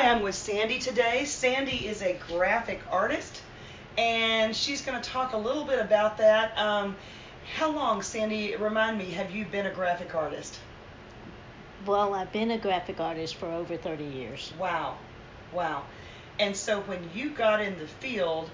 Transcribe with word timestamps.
Hi, 0.00 0.08
I'm 0.08 0.22
with 0.22 0.34
Sandy 0.34 0.78
today. 0.78 1.26
Sandy 1.26 1.86
is 1.86 2.00
a 2.00 2.18
graphic 2.26 2.80
artist, 2.90 3.42
and 3.98 4.56
she's 4.56 4.80
going 4.80 4.98
to 4.98 5.06
talk 5.06 5.34
a 5.34 5.36
little 5.36 5.66
bit 5.66 5.78
about 5.78 6.16
that. 6.16 6.56
Um, 6.56 6.96
how 7.54 7.70
long, 7.70 8.00
Sandy, 8.00 8.56
remind 8.56 8.96
me, 8.96 9.10
have 9.10 9.30
you 9.30 9.44
been 9.44 9.66
a 9.66 9.70
graphic 9.70 10.14
artist? 10.14 10.58
Well, 11.84 12.14
I've 12.14 12.32
been 12.32 12.50
a 12.50 12.56
graphic 12.56 12.98
artist 12.98 13.34
for 13.34 13.52
over 13.52 13.76
30 13.76 14.04
years. 14.04 14.54
Wow, 14.58 14.96
wow. 15.52 15.84
And 16.38 16.56
so 16.56 16.80
when 16.80 17.06
you 17.14 17.28
got 17.28 17.60
in 17.60 17.78
the 17.78 17.86
field, 17.86 18.48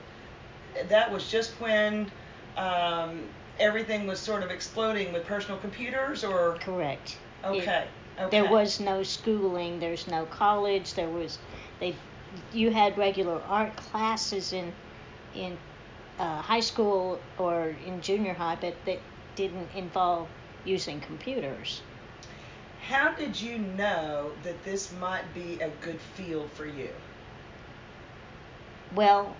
that 0.89 1.13
was 1.13 1.31
just 1.31 1.53
when 1.61 2.11
um, 2.57 3.23
everything 3.61 4.09
was 4.09 4.19
sort 4.19 4.43
of 4.43 4.51
exploding 4.51 5.13
with 5.13 5.25
personal 5.27 5.61
computers, 5.61 6.25
or? 6.25 6.57
Correct. 6.59 7.19
Okay. 7.45 7.85
It, 7.85 7.89
Okay. 8.19 8.31
There 8.31 8.51
was 8.51 8.81
no 8.81 9.03
schooling. 9.03 9.79
There's 9.79 10.07
no 10.07 10.25
college. 10.27 10.95
There 10.95 11.09
was 11.09 11.39
they 11.81 11.95
you 12.53 12.71
had 12.71 12.97
regular 12.97 13.41
art 13.49 13.77
classes 13.77 14.53
in 14.53 14.73
in 15.35 15.59
uh, 16.19 16.41
high 16.41 16.61
school 16.61 17.21
or 17.39 17.75
in 17.85 18.01
junior 18.01 18.35
high, 18.35 18.57
but 18.61 18.75
that 18.87 19.01
didn't 19.35 19.69
involve 19.75 20.29
using 20.65 21.01
computers. 21.01 21.83
How 22.89 23.13
did 23.13 23.41
you 23.41 23.59
know 23.59 24.31
that 24.43 24.65
this 24.65 24.93
might 24.93 25.35
be 25.35 25.61
a 25.61 25.69
good 25.81 26.01
field 26.01 26.51
for 26.53 26.67
you? 26.67 26.91
Well, 28.95 29.35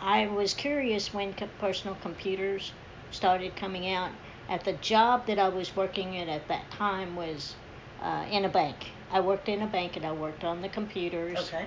I 0.00 0.26
was 0.28 0.54
curious 0.54 1.12
when 1.12 1.32
co- 1.32 1.48
personal 1.58 1.96
computers 2.02 2.72
started 3.10 3.56
coming 3.56 3.90
out. 3.90 4.10
At 4.48 4.64
the 4.64 4.72
job 4.74 5.26
that 5.26 5.38
I 5.38 5.48
was 5.48 5.74
working 5.76 6.18
at 6.18 6.28
at 6.28 6.48
that 6.48 6.70
time 6.72 7.16
was 7.16 7.54
uh, 8.00 8.26
in 8.30 8.44
a 8.44 8.48
bank. 8.48 8.76
I 9.12 9.20
worked 9.20 9.48
in 9.48 9.62
a 9.62 9.66
bank 9.66 9.96
and 9.96 10.06
I 10.06 10.12
worked 10.12 10.44
on 10.44 10.62
the 10.62 10.68
computers. 10.68 11.38
Okay. 11.38 11.66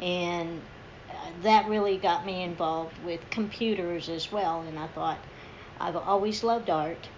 And 0.00 0.60
uh, 1.10 1.14
that 1.42 1.68
really 1.68 1.98
got 1.98 2.24
me 2.24 2.42
involved 2.42 2.96
with 3.04 3.20
computers 3.30 4.08
as 4.08 4.30
well. 4.30 4.62
And 4.62 4.78
I 4.78 4.86
thought, 4.88 5.18
I've 5.80 5.96
always 5.96 6.44
loved 6.44 6.70
art. 6.70 7.08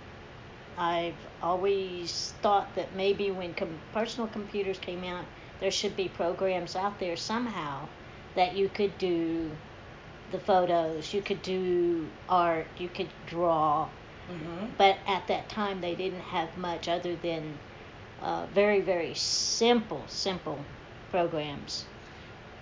I've 0.78 1.14
always 1.42 2.33
thought 2.41 2.75
that 2.77 2.94
maybe 2.94 3.30
when 3.30 3.55
com- 3.55 3.78
personal 3.92 4.28
computers 4.28 4.78
came 4.78 5.05
out, 5.05 5.24
there 5.61 5.70
should 5.70 5.97
be 5.97 6.08
programs 6.08 6.74
out 6.74 6.98
there 6.98 7.17
somehow 7.17 7.86
that 8.34 8.56
you 8.56 8.69
could 8.69 8.97
do 8.98 9.50
the 10.33 10.39
photos, 10.39 11.12
you 11.12 11.20
could 11.20 11.42
do 11.42 12.08
art, 12.28 12.67
you 12.78 12.89
could 12.89 13.11
draw. 13.27 13.89
Mm-hmm. 14.30 14.67
But 14.78 14.97
at 15.06 15.27
that 15.28 15.48
time, 15.48 15.80
they 15.80 15.95
didn't 15.95 16.20
have 16.20 16.56
much 16.56 16.89
other 16.89 17.17
than 17.17 17.58
uh, 18.23 18.47
very, 18.55 18.81
very 18.81 19.15
simple, 19.15 20.03
simple 20.09 20.59
programs. 21.11 21.84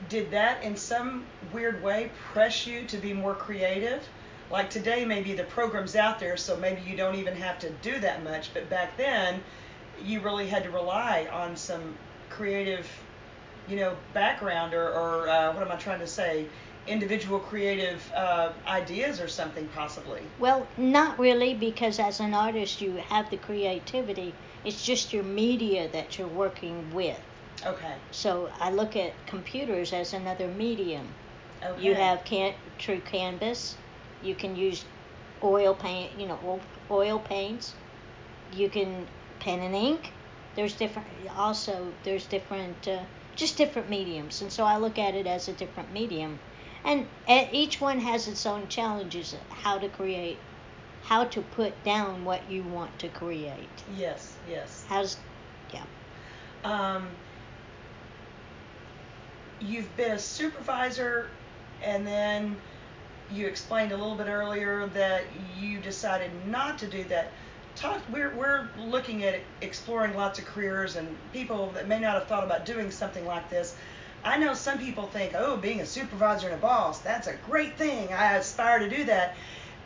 Did 0.08 0.30
that 0.30 0.62
in 0.64 0.77
some 0.77 1.25
weird 1.52 1.83
way 1.83 2.11
press 2.33 2.67
you 2.67 2.86
to 2.86 2.97
be 2.97 3.12
more 3.12 3.34
creative? 3.34 4.02
Like 4.50 4.70
today, 4.70 5.05
maybe 5.05 5.34
the 5.34 5.44
program's 5.44 5.94
out 5.94 6.19
there, 6.19 6.36
so 6.36 6.56
maybe 6.56 6.80
you 6.89 6.97
don't 6.97 7.14
even 7.14 7.36
have 7.36 7.58
to 7.61 7.70
do 7.83 7.98
that 8.00 8.25
much. 8.25 8.52
But 8.52 8.69
back 8.70 8.97
then, 8.97 9.41
you 10.05 10.20
really 10.20 10.47
had 10.47 10.64
to 10.64 10.70
rely 10.70 11.28
on 11.30 11.56
some 11.56 11.95
creative, 12.30 12.86
you 13.69 13.77
know, 13.77 13.95
background 14.14 14.74
or, 14.74 14.89
or 14.89 15.28
uh, 15.28 15.52
what 15.52 15.62
am 15.62 15.70
I 15.70 15.77
trying 15.77 16.00
to 16.00 16.06
say? 16.06 16.47
Individual 16.86 17.39
creative 17.39 18.02
uh, 18.17 18.52
ideas 18.67 19.20
or 19.20 19.28
something, 19.28 19.69
possibly. 19.74 20.22
Well, 20.41 20.67
not 20.78 21.19
really, 21.19 21.55
because 21.55 22.00
as 22.00 22.19
an 22.19 22.33
artist, 22.33 22.80
you 22.80 22.97
have 22.97 23.30
the 23.30 23.36
creativity. 23.36 24.34
It's 24.64 24.83
just 24.84 25.12
your 25.12 25.25
media 25.25 25.89
that 25.92 26.19
you're 26.19 26.28
working 26.28 26.91
with. 26.92 27.20
Okay. 27.66 27.94
So 28.11 28.50
I 28.58 28.70
look 28.70 28.97
at 28.97 29.12
computers 29.27 29.92
as 29.92 30.12
another 30.12 30.48
medium. 30.48 31.06
Okay. 31.62 31.83
You 31.83 31.94
have 31.94 32.25
can- 32.25 32.55
true 32.78 33.00
canvas. 33.00 33.77
You 34.22 34.34
can 34.34 34.56
use 34.56 34.84
oil 35.42 35.74
paint, 35.74 36.18
you 36.18 36.27
know, 36.27 36.61
oil, 36.90 37.18
paints. 37.18 37.74
You 38.52 38.68
can 38.68 39.07
pen 39.39 39.61
and 39.61 39.74
ink. 39.74 40.12
There's 40.57 40.74
different. 40.74 41.08
Also, 41.36 41.92
there's 42.02 42.27
different, 42.27 42.86
uh, 42.89 43.01
just 43.36 43.57
different 43.57 43.89
mediums. 43.89 44.42
And 44.42 44.52
so 44.52 44.64
I 44.64 44.77
look 44.77 44.98
at 44.98 45.14
it 45.14 45.27
as 45.27 45.48
a 45.48 45.52
different 45.52 45.92
medium, 45.92 46.39
and 46.84 47.07
each 47.52 47.80
one 47.80 48.01
has 48.01 48.27
its 48.29 48.45
own 48.46 48.68
challenges. 48.68 49.34
How 49.51 49.79
to 49.79 49.89
create, 49.89 50.39
how 51.10 51.24
to 51.24 51.42
put 51.42 51.72
down 51.82 52.24
what 52.24 52.40
you 52.48 52.62
want 52.62 52.96
to 53.00 53.08
create. 53.08 53.68
Yes. 53.98 54.32
Yes. 54.48 54.84
How's, 54.88 55.16
yeah. 55.74 55.82
Um, 56.62 57.08
you've 59.60 59.94
been 59.96 60.12
a 60.12 60.18
supervisor, 60.20 61.26
and 61.82 62.06
then 62.06 62.56
you 63.32 63.48
explained 63.48 63.90
a 63.90 63.96
little 63.96 64.14
bit 64.14 64.28
earlier 64.28 64.86
that 64.94 65.24
you 65.58 65.80
decided 65.80 66.30
not 66.46 66.78
to 66.78 66.86
do 66.86 67.02
that. 67.04 67.32
Talk. 67.74 68.00
We're 68.12 68.34
we're 68.36 68.68
looking 68.78 69.24
at 69.24 69.40
exploring 69.62 70.14
lots 70.14 70.38
of 70.38 70.44
careers 70.44 70.94
and 70.94 71.08
people 71.32 71.70
that 71.72 71.88
may 71.88 71.98
not 71.98 72.14
have 72.14 72.28
thought 72.28 72.44
about 72.44 72.64
doing 72.66 72.92
something 72.92 73.27
like 73.27 73.50
this. 73.50 73.74
I 74.22 74.38
know 74.38 74.54
some 74.54 74.78
people 74.78 75.06
think, 75.06 75.32
oh, 75.36 75.56
being 75.56 75.80
a 75.80 75.86
supervisor 75.86 76.48
and 76.48 76.56
a 76.56 76.60
boss, 76.60 77.00
that's 77.00 77.27
a 77.27 77.34
great 77.46 77.77
thing. 77.77 78.12
I 78.12 78.36
aspire 78.36 78.78
to 78.78 78.88
do 78.88 79.04
that. 79.04 79.34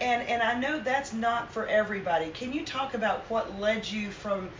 And 0.00 0.22
and 0.28 0.42
I 0.42 0.58
know 0.58 0.80
that's 0.80 1.12
not 1.12 1.52
for 1.52 1.66
everybody. 1.66 2.30
Can 2.30 2.52
you 2.52 2.64
talk 2.64 2.94
about 2.94 3.30
what 3.30 3.58
led 3.58 3.88
you 3.88 4.10
from 4.10 4.50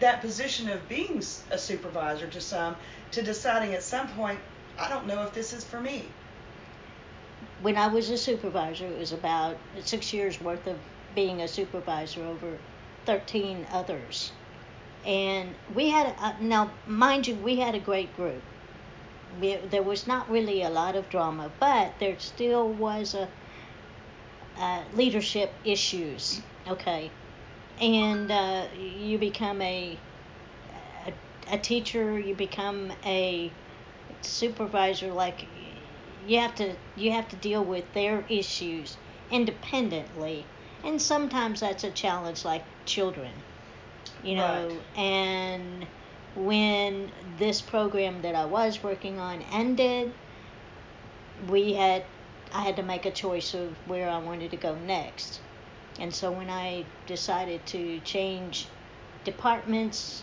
that 0.00 0.20
position 0.20 0.68
of 0.68 0.88
being 0.88 1.22
a 1.50 1.58
supervisor 1.58 2.26
to 2.26 2.40
some 2.40 2.76
to 3.12 3.22
deciding 3.22 3.74
at 3.74 3.82
some 3.82 4.08
point, 4.08 4.38
I 4.78 4.88
don't 4.88 5.06
know 5.06 5.22
if 5.22 5.32
this 5.32 5.52
is 5.52 5.64
for 5.64 5.80
me. 5.80 6.08
When 7.62 7.76
I 7.76 7.86
was 7.86 8.10
a 8.10 8.18
supervisor, 8.18 8.86
it 8.86 8.98
was 8.98 9.12
about 9.12 9.56
six 9.84 10.12
years 10.12 10.40
worth 10.40 10.66
of 10.66 10.78
being 11.14 11.40
a 11.40 11.48
supervisor 11.48 12.24
over 12.24 12.58
13 13.06 13.66
others. 13.72 14.32
And 15.06 15.54
we 15.74 15.90
had, 15.90 16.08
a, 16.08 16.24
uh, 16.24 16.34
now, 16.40 16.70
mind 16.86 17.26
you, 17.26 17.34
we 17.36 17.56
had 17.56 17.74
a 17.74 17.78
great 17.78 18.14
group. 18.16 18.42
We, 19.40 19.56
there 19.56 19.82
was 19.82 20.06
not 20.06 20.30
really 20.30 20.62
a 20.62 20.70
lot 20.70 20.96
of 20.96 21.08
drama, 21.08 21.50
but 21.60 21.94
there 22.00 22.18
still 22.18 22.68
was 22.68 23.14
a, 23.14 23.28
a 24.58 24.82
leadership 24.94 25.52
issues. 25.64 26.40
Okay, 26.68 27.10
and 27.80 28.30
uh, 28.30 28.66
you 28.76 29.18
become 29.18 29.60
a, 29.62 29.98
a 31.06 31.12
a 31.54 31.58
teacher, 31.58 32.18
you 32.18 32.34
become 32.34 32.92
a 33.04 33.52
supervisor. 34.22 35.12
Like 35.12 35.46
you 36.26 36.38
have 36.38 36.54
to 36.56 36.74
you 36.96 37.12
have 37.12 37.28
to 37.28 37.36
deal 37.36 37.64
with 37.64 37.92
their 37.92 38.24
issues 38.28 38.96
independently, 39.30 40.46
and 40.84 41.00
sometimes 41.00 41.60
that's 41.60 41.84
a 41.84 41.90
challenge. 41.90 42.44
Like 42.44 42.64
children, 42.86 43.32
you 44.22 44.36
know, 44.36 44.68
Right. 44.96 45.00
and 45.04 45.86
when 46.34 47.10
this 47.38 47.60
program 47.62 48.22
that 48.22 48.34
I 48.34 48.44
was 48.46 48.82
working 48.82 49.18
on 49.20 49.42
ended, 49.52 50.12
we 51.48 51.74
had 51.74 52.04
I 52.54 52.62
had 52.62 52.76
to 52.76 52.82
make 52.82 53.04
a 53.04 53.10
choice 53.10 53.52
of 53.52 53.76
where 53.86 54.08
I 54.08 54.18
wanted 54.18 54.52
to 54.52 54.56
go 54.56 54.76
next. 54.76 55.40
And 55.98 56.14
so 56.14 56.30
when 56.30 56.48
I 56.48 56.84
decided 57.06 57.66
to 57.66 57.98
change 58.00 58.68
departments, 59.24 60.22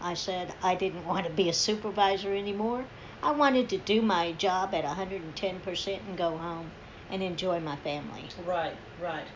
I 0.00 0.14
said 0.14 0.54
I 0.62 0.74
didn't 0.74 1.06
want 1.06 1.26
to 1.26 1.32
be 1.32 1.48
a 1.48 1.52
supervisor 1.52 2.34
anymore. 2.34 2.84
I 3.22 3.32
wanted 3.32 3.68
to 3.70 3.78
do 3.78 4.02
my 4.02 4.32
job 4.32 4.74
at 4.74 4.84
110% 4.84 6.00
and 6.08 6.16
go 6.18 6.36
home 6.36 6.70
and 7.10 7.22
enjoy 7.22 7.60
my 7.60 7.76
family. 7.76 8.24
Right, 8.46 8.76
right. 9.02 9.26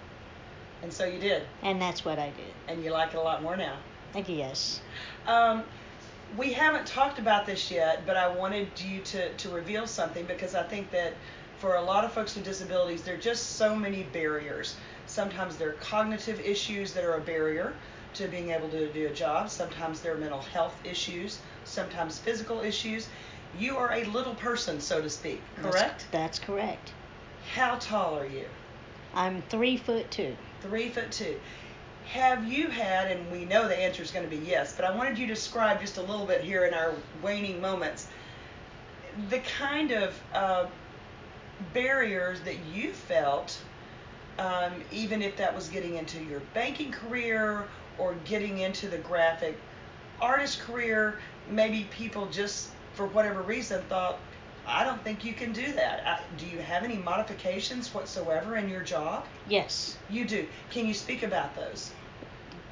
And 0.82 0.92
so 0.92 1.04
you 1.04 1.18
did, 1.18 1.42
And 1.62 1.80
that's 1.80 2.04
what 2.04 2.18
I 2.18 2.30
did. 2.30 2.54
and 2.68 2.82
you 2.82 2.90
like 2.90 3.12
it 3.12 3.16
a 3.16 3.20
lot 3.22 3.42
more 3.42 3.56
now. 3.56 3.76
I 4.14 4.22
guess. 4.22 4.80
Um, 5.26 5.64
we 6.36 6.52
haven't 6.52 6.86
talked 6.86 7.18
about 7.18 7.46
this 7.46 7.70
yet, 7.70 8.06
but 8.06 8.16
I 8.16 8.28
wanted 8.28 8.68
you 8.80 9.00
to, 9.00 9.32
to 9.34 9.48
reveal 9.48 9.86
something 9.86 10.24
because 10.26 10.54
I 10.54 10.62
think 10.62 10.90
that 10.92 11.14
for 11.58 11.74
a 11.74 11.82
lot 11.82 12.04
of 12.04 12.12
folks 12.12 12.34
with 12.34 12.44
disabilities, 12.44 13.02
there 13.02 13.14
are 13.14 13.18
just 13.18 13.56
so 13.56 13.74
many 13.74 14.04
barriers. 14.04 14.76
Sometimes 15.06 15.56
there 15.56 15.70
are 15.70 15.74
cognitive 15.74 16.40
issues 16.40 16.92
that 16.94 17.04
are 17.04 17.14
a 17.14 17.20
barrier 17.20 17.74
to 18.14 18.28
being 18.28 18.50
able 18.50 18.68
to 18.70 18.92
do 18.92 19.06
a 19.06 19.10
job. 19.10 19.50
Sometimes 19.50 20.00
there 20.00 20.14
are 20.14 20.18
mental 20.18 20.40
health 20.40 20.74
issues, 20.84 21.38
sometimes 21.64 22.18
physical 22.18 22.60
issues. 22.60 23.08
You 23.58 23.76
are 23.76 23.92
a 23.92 24.04
little 24.04 24.34
person, 24.34 24.80
so 24.80 25.02
to 25.02 25.10
speak, 25.10 25.42
That's- 25.56 25.74
correct? 25.74 26.06
That's, 26.12 26.38
correct. 26.38 26.92
How 27.54 27.76
tall 27.76 28.18
are 28.18 28.26
you? 28.26 28.46
I'm 29.14 29.42
three 29.42 29.76
foot 29.76 30.10
two. 30.10 30.36
Three 30.62 30.88
foot 30.88 31.10
two. 31.10 31.36
Have 32.12 32.50
you 32.50 32.68
had, 32.68 33.10
and 33.10 33.30
we 33.30 33.44
know 33.44 33.68
the 33.68 33.78
answer 33.78 34.02
is 34.02 34.10
going 34.10 34.28
to 34.28 34.36
be 34.36 34.44
yes, 34.44 34.74
but 34.74 34.84
I 34.84 34.94
wanted 34.94 35.16
you 35.18 35.26
to 35.26 35.34
describe 35.34 35.80
just 35.80 35.96
a 35.96 36.02
little 36.02 36.26
bit 36.26 36.42
here 36.42 36.64
in 36.64 36.74
our 36.74 36.94
waning 37.22 37.60
moments 37.60 38.08
the 39.28 39.40
kind 39.40 39.92
of 39.92 40.20
uh, 40.34 40.66
barriers 41.72 42.40
that 42.42 42.56
you 42.72 42.92
felt, 42.92 43.58
um, 44.38 44.72
even 44.90 45.22
if 45.22 45.36
that 45.36 45.54
was 45.54 45.68
getting 45.68 45.96
into 45.96 46.22
your 46.24 46.40
banking 46.54 46.90
career 46.90 47.68
or 47.98 48.14
getting 48.24 48.58
into 48.58 48.88
the 48.88 48.98
graphic 48.98 49.58
artist 50.20 50.60
career, 50.60 51.20
maybe 51.48 51.88
people 51.90 52.26
just 52.26 52.70
for 52.94 53.06
whatever 53.06 53.42
reason, 53.42 53.82
thought, 53.88 54.18
I 54.66 54.84
don't 54.84 55.02
think 55.02 55.24
you 55.24 55.32
can 55.32 55.52
do 55.52 55.72
that. 55.72 56.02
I, 56.06 56.18
do 56.38 56.46
you 56.46 56.58
have 56.58 56.82
any 56.82 56.96
modifications 56.96 57.92
whatsoever 57.94 58.56
in 58.56 58.68
your 58.68 58.82
job? 58.82 59.26
Yes. 59.48 59.96
You 60.08 60.24
do. 60.26 60.46
Can 60.70 60.86
you 60.86 60.94
speak 60.94 61.22
about 61.22 61.54
those? 61.56 61.90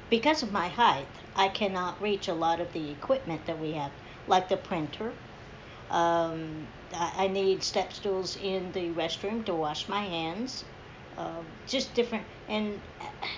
Because 0.09 0.41
of 0.41 0.51
my 0.51 0.67
height, 0.67 1.07
I 1.35 1.49
cannot 1.49 2.01
reach 2.01 2.27
a 2.27 2.33
lot 2.33 2.59
of 2.59 2.71
the 2.73 2.91
equipment 2.91 3.45
that 3.45 3.59
we 3.59 3.73
have, 3.73 3.91
like 4.27 4.49
the 4.49 4.57
printer. 4.57 5.13
Um, 5.91 6.67
I, 6.93 7.25
I 7.25 7.27
need 7.27 7.63
step 7.63 7.93
stools 7.93 8.37
in 8.37 8.71
the 8.71 8.89
restroom 8.89 9.45
to 9.45 9.53
wash 9.53 9.87
my 9.87 10.01
hands. 10.01 10.63
Uh, 11.17 11.41
just 11.67 11.93
different. 11.93 12.25
And 12.47 12.79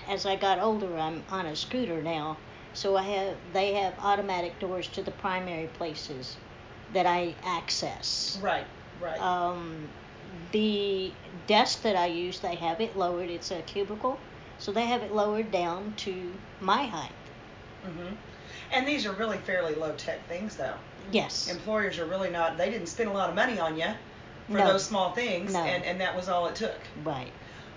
as 0.08 0.24
I 0.24 0.36
got 0.36 0.60
older, 0.60 0.96
I'm 0.98 1.24
on 1.30 1.46
a 1.46 1.56
scooter 1.56 2.00
now, 2.00 2.38
so 2.74 2.96
I 2.96 3.02
have 3.02 3.36
they 3.52 3.74
have 3.74 3.94
automatic 3.98 4.58
doors 4.60 4.86
to 4.88 5.02
the 5.02 5.10
primary 5.10 5.66
places 5.66 6.36
that 6.92 7.06
I 7.06 7.34
access. 7.44 8.38
Right, 8.42 8.66
right. 9.00 9.20
Um, 9.20 9.88
the 10.52 11.12
desk 11.46 11.82
that 11.82 11.96
I 11.96 12.06
use, 12.06 12.40
they 12.40 12.54
have 12.56 12.80
it 12.80 12.96
lowered. 12.96 13.30
It's 13.30 13.50
a 13.50 13.62
cubicle, 13.62 14.18
so 14.58 14.72
they 14.72 14.86
have 14.86 15.02
it 15.02 15.12
lowered 15.12 15.50
down 15.50 15.94
to 15.98 16.32
my 16.60 16.84
height. 16.84 17.12
hmm 17.84 18.14
And 18.72 18.86
these 18.86 19.06
are 19.06 19.12
really 19.12 19.38
fairly 19.38 19.74
low 19.74 19.92
tech 19.92 20.26
things, 20.28 20.56
though. 20.56 20.74
Yes. 21.10 21.50
Employers 21.50 21.98
are 21.98 22.06
really 22.06 22.30
not. 22.30 22.56
They 22.58 22.70
didn't 22.70 22.86
spend 22.88 23.10
a 23.10 23.12
lot 23.12 23.28
of 23.28 23.34
money 23.34 23.58
on 23.58 23.76
you 23.76 23.88
for 24.46 24.58
No. 24.58 24.66
those 24.72 24.84
small 24.84 25.12
things, 25.12 25.52
No. 25.52 25.60
and 25.60 25.84
and 25.84 26.00
that 26.00 26.14
was 26.14 26.28
all 26.28 26.46
it 26.46 26.54
took. 26.54 26.78
Right. 27.04 27.32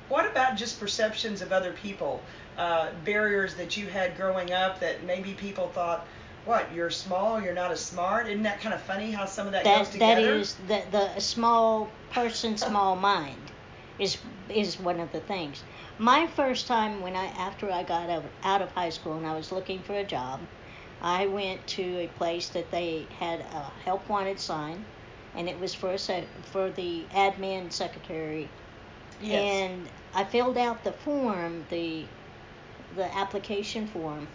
What 0.09 0.25
about 0.29 0.55
just 0.55 0.79
perceptions 0.79 1.41
of 1.41 1.51
other 1.51 1.71
people? 1.73 2.21
Uh, 2.57 2.89
barriers 3.03 3.55
that 3.55 3.75
you 3.75 3.87
had 3.87 4.15
growing 4.15 4.53
up 4.53 4.79
that 4.79 5.03
maybe 5.03 5.33
people 5.33 5.67
thought, 5.69 6.05
what, 6.45 6.71
you're 6.73 6.89
small, 6.89 7.41
you're 7.41 7.53
not 7.53 7.71
as 7.71 7.79
smart? 7.79 8.27
Isn't 8.27 8.43
that 8.43 8.61
kind 8.61 8.73
of 8.73 8.81
funny 8.81 9.11
how 9.11 9.25
some 9.25 9.47
of 9.47 9.53
that, 9.53 9.63
That 9.63 9.79
goes 9.79 9.89
together? 9.89 10.21
that 10.21 10.29
is 10.39 10.55
the 10.67 10.83
the 10.91 11.19
small 11.19 11.89
person, 12.11 12.57
small 12.57 12.95
mind, 12.95 13.51
is 13.99 14.17
is 14.49 14.79
one 14.79 14.99
of 14.99 15.11
the 15.11 15.19
things. 15.21 15.63
My 15.97 16.27
first 16.27 16.67
time 16.67 17.01
when 17.01 17.15
I 17.15 17.25
after 17.25 17.71
I 17.71 17.83
got 17.83 18.09
out 18.09 18.25
of, 18.25 18.25
out 18.43 18.61
of 18.61 18.71
high 18.71 18.89
school 18.89 19.13
and 19.17 19.25
I 19.25 19.35
was 19.35 19.51
looking 19.51 19.79
for 19.79 19.93
a 19.95 20.03
job, 20.03 20.39
I 21.01 21.27
went 21.27 21.65
to 21.67 21.83
a 21.99 22.07
place 22.17 22.49
that 22.49 22.71
they 22.71 23.05
had 23.19 23.39
a 23.39 23.71
help 23.83 24.07
wanted 24.09 24.39
sign, 24.39 24.85
and 25.35 25.49
it 25.49 25.59
was 25.59 25.73
for 25.73 25.91
a 25.91 25.97
sec, 25.97 26.25
for 26.51 26.69
the 26.69 27.03
admin 27.13 27.71
secretary 27.71 28.49
yes. 29.21 29.41
and 29.41 29.87
I 30.13 30.23
filled 30.23 30.57
out 30.57 30.83
the 30.83 30.91
form, 30.91 31.65
the 31.69 32.05
the 32.95 33.17
application 33.17 33.87
form, 33.87 34.27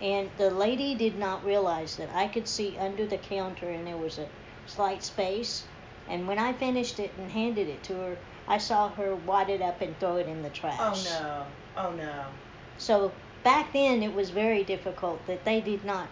and 0.00 0.30
the 0.38 0.50
lady 0.50 0.94
did 0.94 1.18
not 1.18 1.44
realize 1.44 1.96
that 1.96 2.08
I 2.14 2.28
could 2.28 2.48
see 2.48 2.76
under 2.78 3.06
the 3.06 3.18
counter 3.18 3.70
and 3.70 3.86
there 3.86 3.96
was 3.96 4.18
a 4.18 4.28
slight 4.66 5.02
space. 5.02 5.64
And 6.08 6.26
when 6.26 6.38
I 6.38 6.52
finished 6.52 6.98
it 6.98 7.12
and 7.18 7.30
handed 7.30 7.68
it 7.68 7.82
to 7.84 7.94
her, 7.94 8.18
I 8.48 8.58
saw 8.58 8.88
her 8.90 9.14
wad 9.14 9.50
it 9.50 9.62
up 9.62 9.80
and 9.80 9.98
throw 10.00 10.16
it 10.16 10.26
in 10.26 10.42
the 10.42 10.50
trash. 10.50 10.78
oh 10.80 11.46
no, 11.76 11.84
oh 11.84 11.92
no. 11.92 12.24
So 12.78 13.12
back 13.44 13.72
then 13.72 14.02
it 14.02 14.14
was 14.14 14.30
very 14.30 14.64
difficult 14.64 15.24
that 15.26 15.44
they 15.44 15.60
did 15.60 15.84
not. 15.84 16.08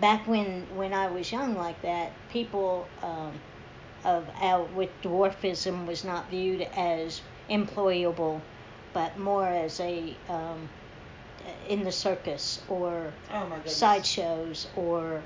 Back 0.00 0.26
when 0.26 0.66
when 0.74 0.94
I 0.94 1.08
was 1.08 1.30
young 1.30 1.54
like 1.56 1.80
that, 1.82 2.12
people 2.30 2.88
um, 3.02 3.32
of 4.04 4.26
out 4.40 4.72
with 4.72 4.90
dwarfism 5.02 5.86
was 5.86 6.04
not 6.04 6.30
viewed 6.30 6.62
as 6.74 7.20
employable, 7.50 8.40
but 8.92 9.18
more 9.18 9.46
as 9.46 9.78
a 9.80 10.16
um, 10.28 10.68
in 11.68 11.84
the 11.84 11.92
circus 11.92 12.60
or 12.68 13.12
Oh 13.32 13.48
sideshows 13.64 14.66
or 14.76 15.22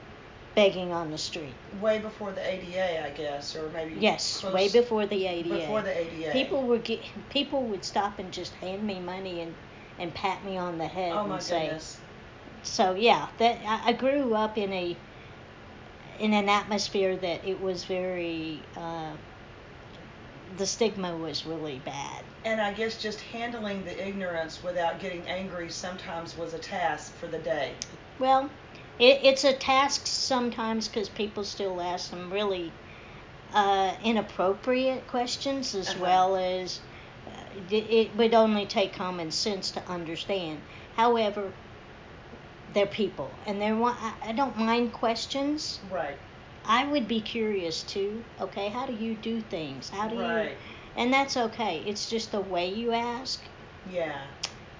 begging 0.55 0.93
on 0.93 1.11
the 1.11 1.19
street. 1.19 1.55
Way 1.81 1.99
before 1.99 2.32
the 2.32 2.40
ADA, 2.40 3.05
I 3.06 3.11
guess, 3.11 3.56
or 3.56 3.69
maybe. 3.70 3.94
Yes, 3.99 4.40
close- 4.40 4.55
way 4.55 4.69
before 4.69 5.06
the 5.06 5.26
ADA. 5.26 5.49
Before 5.49 5.82
the 5.82 5.99
ADA. 5.99 6.32
People 6.32 6.62
were 6.62 6.78
get, 6.78 7.00
people 7.31 7.62
would 7.64 7.84
stop 7.84 8.19
and 8.19 8.32
just 8.32 8.52
hand 8.55 8.82
me 8.87 9.00
money 9.00 9.40
and 9.40 9.55
and 9.99 10.12
pat 10.14 10.44
me 10.44 10.56
on 10.56 10.78
the 10.78 10.87
head 10.87 11.12
Oh 11.14 11.20
and 11.20 11.28
my 11.31 11.38
say. 11.38 11.64
goodness. 11.66 11.99
So 12.62 12.94
yeah, 12.94 13.28
that 13.38 13.58
I, 13.66 13.90
I 13.90 13.93
grew 13.93 14.34
up 14.34 14.56
in 14.58 14.72
a 14.72 14.96
in 16.19 16.32
an 16.32 16.49
atmosphere 16.49 17.16
that 17.16 17.44
it 17.44 17.61
was 17.61 17.84
very 17.84 18.61
uh, 18.76 19.12
the 20.59 20.67
stigma 20.67 21.17
was 21.17 21.47
really 21.47 21.79
bad. 21.79 22.23
And 22.45 22.61
I 22.61 22.73
guess 22.73 23.01
just 23.03 23.21
handling 23.21 23.85
the 23.85 24.06
ignorance 24.09 24.62
without 24.62 25.01
getting 25.01 25.27
angry 25.27 25.71
sometimes 25.71 26.37
was 26.37 26.55
a 26.55 26.59
task 26.59 27.12
for 27.15 27.27
the 27.27 27.39
day. 27.39 27.73
Well, 28.19 28.51
it, 28.99 29.21
it's 29.23 29.45
a 29.45 29.53
task 29.53 30.06
sometimes 30.06 30.89
because 30.89 31.09
people 31.09 31.45
still 31.45 31.81
ask 31.81 32.11
some 32.11 32.31
really 32.33 32.71
uh, 33.53 33.95
inappropriate 34.05 35.06
questions 35.09 35.75
as 35.75 35.89
Uh-huh. 35.89 36.03
well 36.03 36.37
as 36.37 36.81
uh, 37.27 37.31
it, 37.71 37.85
it 37.91 38.17
would 38.17 38.35
only 38.35 38.67
take 38.67 38.95
common 38.95 39.31
sense 39.31 39.71
to 39.73 39.83
understand. 39.89 40.61
However, 40.97 41.53
they're 42.75 42.87
people, 42.87 43.31
and 43.47 43.61
they're 43.61 43.81
I 43.83 44.33
don't 44.35 44.57
mind 44.57 44.93
questions. 44.93 45.79
Right. 45.91 46.17
I 46.66 46.84
would 46.87 47.06
be 47.08 47.20
curious 47.20 47.82
too. 47.82 48.22
Okay, 48.40 48.69
how 48.69 48.87
do 48.87 48.93
you 48.93 49.14
do 49.14 49.40
things? 49.40 49.90
How 49.90 50.08
do 50.08 50.16
you? 50.16 50.49
And 50.96 51.12
that's 51.12 51.37
okay. 51.37 51.82
It's 51.87 52.08
just 52.08 52.32
the 52.32 52.40
way 52.40 52.69
you 52.72 52.93
ask, 52.93 53.38
Yeah. 53.90 54.19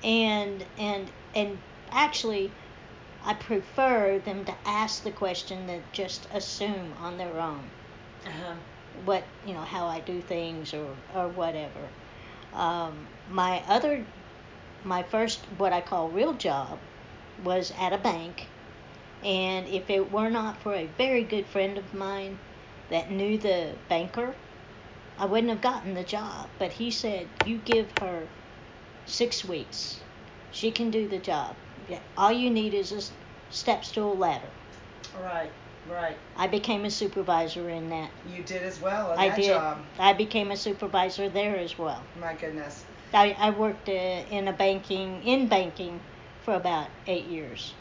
and 0.03 0.65
and 0.79 1.11
and 1.35 1.59
actually, 1.93 2.51
I 3.25 3.35
prefer 3.35 4.19
them 4.19 4.45
to 4.45 4.55
ask 4.65 5.03
the 5.03 5.11
question 5.11 5.67
than 5.67 5.83
just 5.93 6.27
assume 6.33 6.95
on 6.99 7.19
their 7.19 7.39
own 7.41 7.65
Uh-huh. 8.27 8.55
what 9.05 9.25
you 9.47 9.55
know 9.55 9.61
how 9.63 9.87
I 9.87 10.01
do 10.01 10.21
things 10.21 10.73
or 10.75 10.89
or 11.15 11.29
whatever. 11.29 11.89
Um, 12.55 13.07
my 13.31 13.63
other, 13.69 14.05
my 14.85 15.03
first 15.03 15.41
what 15.59 15.73
I 15.73 15.81
call 15.81 16.09
real 16.09 16.35
job, 16.35 16.79
was 17.45 17.73
at 17.81 17.93
a 17.93 17.99
bank, 17.99 18.47
and 19.25 19.67
if 19.69 19.91
it 19.91 20.11
were 20.11 20.31
not 20.31 20.63
for 20.63 20.75
a 20.75 20.87
very 20.87 21.25
good 21.25 21.49
friend 21.49 21.79
of 21.79 21.95
mine 21.95 22.39
that 22.91 23.11
knew 23.11 23.39
the 23.39 23.79
banker, 23.89 24.37
I 25.19 25.27
wouldn't 25.27 25.51
have 25.51 25.61
gotten 25.63 25.95
the 25.95 26.05
job. 26.05 26.51
But 26.59 26.73
he 26.73 26.91
said, 26.91 27.31
"You 27.45 27.59
give 27.59 27.91
her 28.01 28.29
six 29.07 29.45
weeks, 29.45 30.03
she 30.51 30.71
can 30.73 30.91
do 30.91 31.09
the 31.09 31.19
job. 31.19 31.57
All 32.17 32.33
you 32.33 32.51
need 32.51 32.75
is 32.75 32.93
a 32.93 33.03
step 33.51 33.85
stool 33.85 34.17
ladder." 34.17 34.53
Right. 35.15 35.53
Right. 35.87 36.19
I 36.37 36.47
became 36.47 36.85
a 36.85 36.91
supervisor 36.91 37.69
in 37.69 37.89
that. 37.91 38.11
You 38.25 38.43
did 38.43 38.63
as 38.63 38.81
well 38.81 39.13
in 39.13 39.19
I 39.19 39.29
that 39.29 39.37
did. 39.37 39.49
job. 39.49 39.85
I 39.99 40.13
became 40.15 40.51
a 40.51 40.57
supervisor 40.57 41.29
there 41.29 41.57
as 41.59 41.79
well. 41.79 42.07
My 42.15 42.35
goodness. 42.35 42.85
I, 43.13 43.37
I 43.39 43.51
worked 43.51 43.89
uh, 43.89 43.93
in 43.93 44.49
a 44.49 44.53
banking 44.53 45.23
in 45.23 45.49
banking 45.49 46.01
for 46.41 46.55
about 46.55 46.89
eight 47.07 47.27
years. 47.27 47.75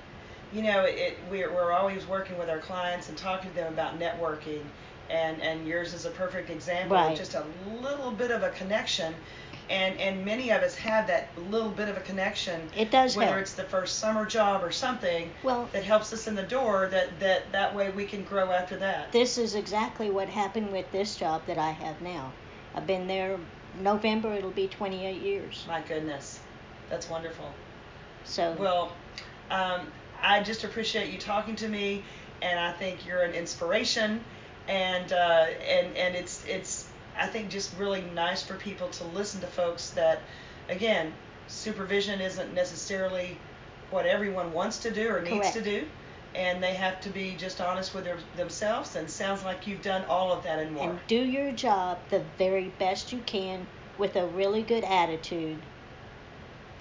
You 0.53 0.62
know, 0.62 0.83
it, 0.83 1.17
we're, 1.31 1.51
we're 1.51 1.72
always 1.72 2.05
working 2.07 2.38
with 2.38 2.50
our 2.50 2.60
clients 2.60 3.10
and 3.10 3.17
talking 3.17 3.50
to 3.51 3.55
them 3.55 3.74
about 3.74 4.00
networking, 4.00 4.62
and, 5.10 5.41
and 5.41 5.67
yours 5.67 5.93
is 5.93 6.05
a 6.05 6.12
perfect 6.12 6.50
example 6.50 6.95
Right. 6.95 7.12
of 7.12 7.17
just 7.17 7.33
a 7.33 7.43
little 7.81 8.12
bit 8.12 8.29
of 8.31 8.43
a 8.43 8.50
connection. 8.50 9.15
And, 9.69 9.98
and 10.00 10.25
many 10.25 10.51
of 10.51 10.62
us 10.62 10.75
have 10.75 11.07
that 11.07 11.29
little 11.50 11.69
bit 11.69 11.88
of 11.88 11.95
a 11.98 12.01
connection, 12.01 12.69
It 12.75 12.91
does 12.91 13.15
whether 13.15 13.31
help. 13.31 13.41
it's 13.41 13.53
the 13.53 13.63
first 13.63 13.98
summer 13.98 14.25
job 14.25 14.62
or 14.62 14.72
something 14.72 15.31
Well, 15.41 15.69
that 15.72 15.83
helps 15.86 16.12
us 16.12 16.27
in 16.27 16.36
the 16.36 16.43
door. 16.43 16.89
That, 16.91 17.17
that 17.22 17.50
that 17.53 17.74
way 17.74 17.89
we 17.91 18.05
can 18.05 18.24
grow 18.25 18.51
after 18.51 18.75
that. 18.77 19.12
this 19.13 19.38
is 19.38 19.55
exactly 19.55 20.12
what 20.12 20.27
happened 20.27 20.72
with 20.74 20.91
this 20.91 21.15
job 21.15 21.43
that 21.48 21.57
I 21.57 21.72
have 21.72 22.01
now. 22.01 22.31
I've 22.75 22.86
been 22.86 23.07
there 23.07 23.39
November 23.79 24.33
it'll 24.33 24.51
be 24.51 24.67
28 24.67 25.22
years. 25.22 25.63
My 25.67 25.79
goodness, 25.81 26.41
that's 26.89 27.10
wonderful. 27.10 27.50
So 28.25 28.55
Well, 28.60 28.91
um, 29.50 29.88
I 30.24 30.42
just 30.42 30.63
appreciate 30.63 31.12
you 31.12 31.20
talking 31.20 31.56
to 31.58 31.68
me, 31.68 32.03
and 32.42 32.60
I 32.60 32.72
think 32.72 33.06
you're 33.06 33.22
an 33.22 33.34
inspiration, 33.34 34.24
and 34.68 35.12
uh, 35.12 35.46
and 35.68 35.96
and 35.98 36.15
it's 36.15 36.44
it's 36.48 36.88
I 37.18 37.27
think 37.27 37.50
just 37.50 37.77
really 37.77 38.01
nice 38.01 38.42
for 38.42 38.56
people 38.56 38.88
to 38.89 39.03
listen 39.06 39.42
to 39.42 39.48
folks 39.48 39.92
that, 39.92 40.22
again, 40.70 41.13
supervision 41.48 42.22
isn't 42.22 42.53
necessarily 42.53 43.38
what 43.92 44.06
everyone 44.06 44.53
wants 44.53 44.80
to 44.80 44.92
do 44.92 45.10
or 45.10 45.22
needs 45.22 45.51
to 45.51 45.62
do, 45.62 45.86
and 46.34 46.63
they 46.63 46.74
have 46.74 47.00
to 47.01 47.10
be 47.10 47.36
just 47.38 47.62
honest 47.62 47.94
with 47.94 48.06
their, 48.06 48.18
themselves. 48.36 48.96
And 48.96 49.10
sounds 49.10 49.44
like 49.44 49.68
you've 49.68 49.84
done 49.84 50.03
all 50.06 50.32
of 50.32 50.44
that 50.44 50.60
and 50.60 50.74
more. 50.74 50.89
and 50.89 51.00
do 51.08 51.20
your 51.20 51.51
job 51.51 52.00
the 52.10 52.24
very 52.38 52.70
best 52.80 53.12
you 53.12 53.20
can 53.25 53.68
with 53.98 54.15
a 54.15 54.25
really 54.25 54.63
good 54.63 54.84
attitude 54.84 55.60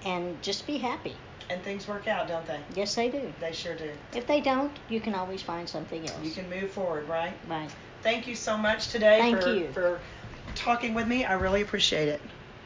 and 0.03 0.41
just 0.41 0.65
be 0.65 0.77
happy. 0.79 1.15
And 1.49 1.61
things 1.63 1.87
work 1.87 2.07
out, 2.07 2.27
don't 2.27 2.45
they? 2.45 2.59
Yes, 2.75 2.95
they 2.95 3.09
do. 3.09 3.33
They 3.39 3.51
sure 3.51 3.75
do. 3.75 3.91
If 4.15 4.27
they 4.27 4.41
don't, 4.41 4.77
you 4.89 4.99
can 4.99 5.15
always 5.15 5.41
find 5.41 5.67
something 5.67 6.07
else. 6.07 6.23
You 6.23 6.31
can 6.31 6.49
move 6.49 6.71
forward, 6.71 7.07
right? 7.07 7.33
Right. 7.47 7.71
Thank 8.01 8.27
you 8.27 8.35
so 8.35 8.57
much 8.57 8.89
today 8.89 9.19
Thank 9.19 9.41
for, 9.41 9.49
you. 9.49 9.71
for 9.71 10.01
talking 10.55 10.93
with 10.93 11.07
me. 11.07 11.25
I 11.25 11.33
really 11.33 11.61
appreciate 11.61 12.09
it. 12.09 12.21